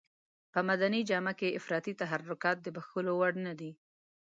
[0.53, 3.71] په مدني جامه کې افراطي تحرکات د بښلو وړ نه دي.